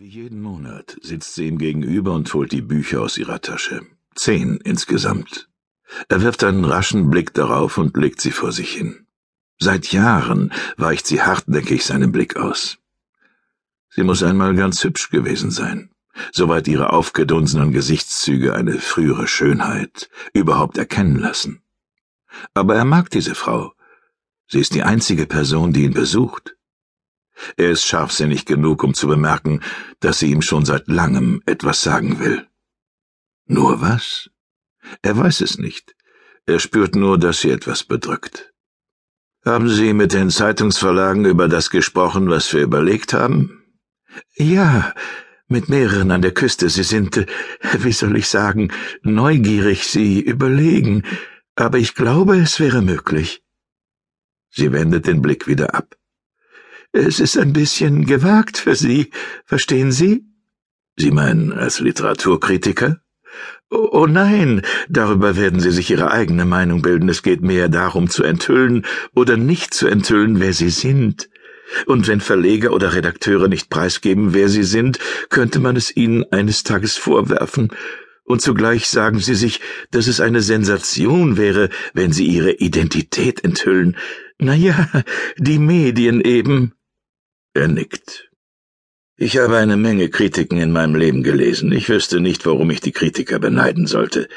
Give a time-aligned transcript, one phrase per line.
[0.00, 3.84] Wie jeden Monat sitzt sie ihm gegenüber und holt die Bücher aus ihrer Tasche.
[4.14, 5.48] Zehn insgesamt.
[6.08, 9.08] Er wirft einen raschen Blick darauf und legt sie vor sich hin.
[9.58, 12.78] Seit Jahren weicht sie hartnäckig seinem Blick aus.
[13.90, 15.90] Sie muss einmal ganz hübsch gewesen sein,
[16.30, 21.60] soweit ihre aufgedunsenen Gesichtszüge eine frühere Schönheit überhaupt erkennen lassen.
[22.54, 23.72] Aber er mag diese Frau.
[24.46, 26.54] Sie ist die einzige Person, die ihn besucht.
[27.56, 29.60] Er ist scharfsinnig genug, um zu bemerken,
[30.00, 32.46] dass sie ihm schon seit langem etwas sagen will.
[33.46, 34.30] Nur was?
[35.02, 35.94] Er weiß es nicht.
[36.46, 38.52] Er spürt nur, dass sie etwas bedrückt.
[39.44, 43.62] Haben Sie mit den Zeitungsverlagen über das gesprochen, was wir überlegt haben?
[44.34, 44.92] Ja,
[45.46, 46.68] mit mehreren an der Küste.
[46.68, 47.26] Sie sind,
[47.78, 51.04] wie soll ich sagen, neugierig, sie überlegen,
[51.54, 53.42] aber ich glaube, es wäre möglich.
[54.50, 55.96] Sie wendet den Blick wieder ab.
[56.92, 59.10] Es ist ein bisschen gewagt für Sie,
[59.44, 60.24] verstehen Sie?
[60.96, 63.00] Sie meinen als Literaturkritiker?
[63.70, 67.08] Oh, oh nein, darüber werden Sie sich Ihre eigene Meinung bilden.
[67.08, 71.28] Es geht mehr darum zu enthüllen oder nicht zu enthüllen, wer Sie sind.
[71.86, 76.62] Und wenn Verleger oder Redakteure nicht preisgeben, wer sie sind, könnte man es ihnen eines
[76.62, 77.68] Tages vorwerfen.
[78.24, 83.96] Und zugleich sagen sie sich, dass es eine Sensation wäre, wenn sie ihre Identität enthüllen.
[84.38, 84.88] Na ja,
[85.38, 86.72] die Medien eben.
[87.54, 88.30] Er nickt.
[89.16, 91.72] Ich habe eine Menge Kritiken in meinem Leben gelesen.
[91.72, 94.28] Ich wüsste nicht, warum ich die Kritiker beneiden sollte.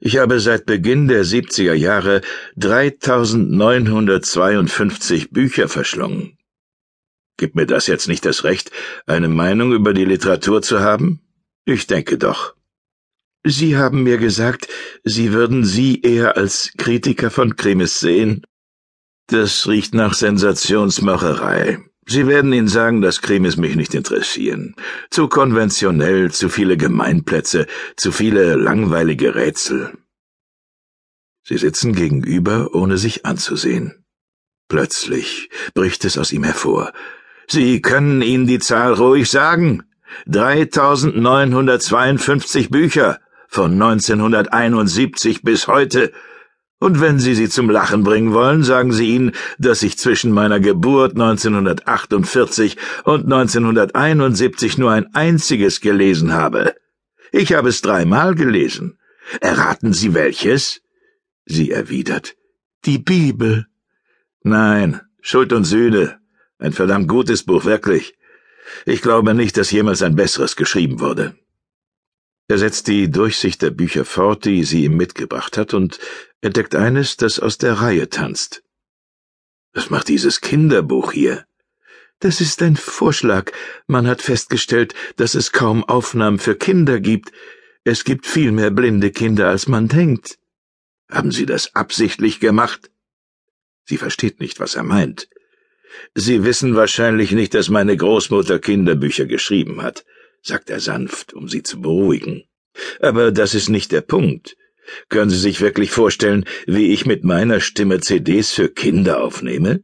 [0.00, 2.20] Ich habe seit Beginn der 70er Jahre
[2.56, 6.36] 3952 Bücher verschlungen.
[7.36, 8.70] Gibt mir das jetzt nicht das Recht,
[9.06, 11.20] eine Meinung über die Literatur zu haben?
[11.66, 12.54] Ich denke doch.
[13.44, 14.68] Sie haben mir gesagt,
[15.04, 18.44] Sie würden Sie eher als Kritiker von Krimis sehen.
[19.26, 21.78] Das riecht nach Sensationsmacherei.
[22.08, 24.76] Sie werden Ihnen sagen, dass Krimis mich nicht interessieren.
[25.10, 29.98] Zu konventionell, zu viele Gemeinplätze, zu viele langweilige Rätsel.
[31.42, 34.04] Sie sitzen gegenüber, ohne sich anzusehen.
[34.68, 36.92] Plötzlich bricht es aus ihm hervor.
[37.48, 39.82] Sie können Ihnen die Zahl ruhig sagen.
[40.26, 46.12] 3952 Bücher von 1971 bis heute
[46.78, 50.60] und wenn Sie sie zum Lachen bringen wollen, sagen Sie ihnen, dass ich zwischen meiner
[50.60, 56.74] Geburt 1948 und 1971 nur ein einziges gelesen habe.
[57.32, 58.98] Ich habe es dreimal gelesen.
[59.40, 60.82] Erraten Sie welches?
[61.46, 62.36] Sie erwidert.
[62.84, 63.66] Die Bibel.
[64.42, 66.18] Nein, Schuld und Sühne.
[66.58, 68.14] Ein verdammt gutes Buch, wirklich.
[68.84, 71.36] Ich glaube nicht, dass jemals ein besseres geschrieben wurde.
[72.48, 75.98] Er setzt die Durchsicht der Bücher fort, die sie ihm mitgebracht hat, und
[76.40, 78.62] entdeckt eines, das aus der Reihe tanzt.
[79.72, 81.44] Was macht dieses Kinderbuch hier?
[82.20, 83.50] Das ist ein Vorschlag.
[83.88, 87.32] Man hat festgestellt, dass es kaum Aufnahmen für Kinder gibt.
[87.84, 90.38] Es gibt viel mehr blinde Kinder, als man denkt.
[91.10, 92.90] Haben Sie das absichtlich gemacht?
[93.84, 95.28] Sie versteht nicht, was er meint.
[96.14, 100.04] Sie wissen wahrscheinlich nicht, dass meine Großmutter Kinderbücher geschrieben hat
[100.46, 102.44] sagt er sanft, um sie zu beruhigen.
[103.00, 104.56] Aber das ist nicht der Punkt.
[105.08, 109.82] Können Sie sich wirklich vorstellen, wie ich mit meiner Stimme CDs für Kinder aufnehme?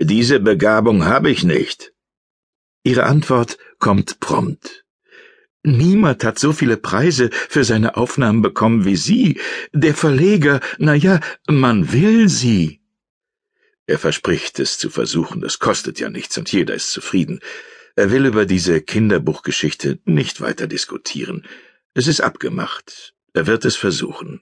[0.00, 1.92] Diese Begabung habe ich nicht.
[2.84, 4.84] Ihre Antwort kommt prompt.
[5.64, 9.40] Niemand hat so viele Preise für seine Aufnahmen bekommen wie Sie.
[9.72, 12.80] Der Verleger, na ja, man will Sie.
[13.86, 17.40] Er verspricht es zu versuchen, das kostet ja nichts und jeder ist zufrieden.
[17.98, 21.44] Er will über diese Kinderbuchgeschichte nicht weiter diskutieren.
[21.94, 23.12] Es ist abgemacht.
[23.32, 24.40] Er wird es versuchen.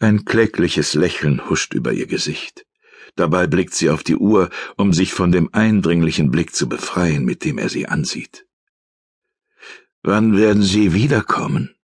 [0.00, 2.66] Ein klägliches Lächeln huscht über ihr Gesicht.
[3.14, 7.44] Dabei blickt sie auf die Uhr, um sich von dem eindringlichen Blick zu befreien, mit
[7.44, 8.48] dem er sie ansieht.
[10.02, 11.76] Wann werden Sie wiederkommen?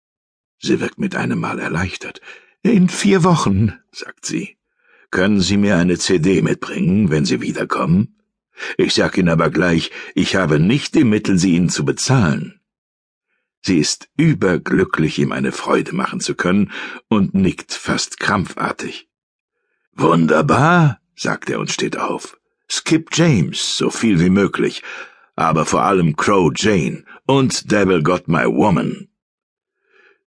[0.60, 2.22] Sie wirkt mit einem Mal erleichtert.
[2.62, 4.56] In vier Wochen, sagt sie.
[5.10, 8.16] Können Sie mir eine CD mitbringen, wenn Sie wiederkommen?
[8.76, 12.60] Ich sag Ihnen aber gleich, ich habe nicht die Mittel, sie Ihnen zu bezahlen.
[13.64, 16.72] Sie ist überglücklich, ihm eine Freude machen zu können
[17.08, 19.08] und nickt fast krampfartig.
[19.92, 22.38] Wunderbar, sagt er und steht auf.
[22.68, 24.82] Skip James, so viel wie möglich,
[25.36, 29.08] aber vor allem Crow Jane und Devil Got My Woman.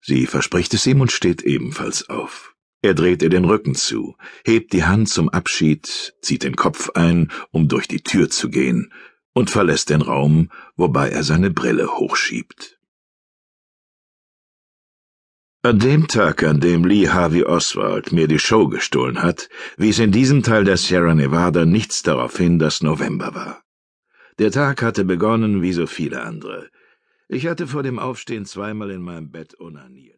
[0.00, 2.51] Sie verspricht es ihm und steht ebenfalls auf.
[2.82, 7.31] Er dreht ihr den Rücken zu, hebt die Hand zum Abschied, zieht den Kopf ein,
[7.52, 8.93] um durch die Tür zu gehen,
[9.32, 12.79] und verlässt den Raum, wobei er seine Brille hochschiebt.
[15.62, 20.11] An dem Tag, an dem Lee Harvey Oswald mir die Show gestohlen hat, wies in
[20.11, 23.62] diesem Teil der Sierra Nevada nichts darauf hin, dass November war.
[24.40, 26.69] Der Tag hatte begonnen wie so viele andere.
[27.28, 30.12] Ich hatte vor dem Aufstehen zweimal in meinem Bett onaniert.